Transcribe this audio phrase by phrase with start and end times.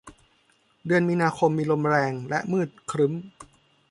[0.85, 3.13] เดือนมีนาคมมีลมแรงและมืดครึ้ม